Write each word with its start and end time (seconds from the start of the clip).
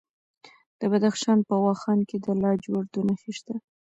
د 0.79 0.81
بدخشان 0.91 1.39
په 1.49 1.55
واخان 1.65 1.99
کې 2.09 2.17
د 2.25 2.27
لاجوردو 2.41 2.99
نښې 3.07 3.31
شته. 3.37 3.55